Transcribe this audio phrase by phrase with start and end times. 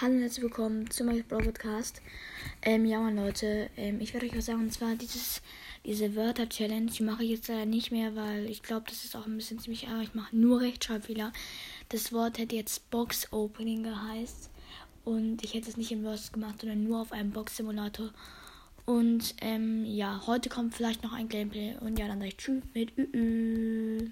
[0.00, 2.00] Hallo und herzlich willkommen zu meinem Blog Podcast.
[2.62, 5.42] Ähm, ja, meine Leute, ähm, ich werde euch was sagen, und zwar dieses,
[5.84, 9.26] diese Wörter-Challenge, die mache ich jetzt leider nicht mehr, weil ich glaube, das ist auch
[9.26, 10.04] ein bisschen ziemlich arg.
[10.04, 11.34] Ich mache nur Rechtschreibfehler.
[11.90, 14.48] Das Wort hätte jetzt Box-Opening geheißt
[15.04, 18.08] und ich hätte es nicht im Word gemacht, sondern nur auf einem Box-Simulator.
[18.86, 22.62] Und ähm, ja, heute kommt vielleicht noch ein Gameplay und ja, dann sage ich Tschüss
[22.72, 24.10] mit Ü, -Ü.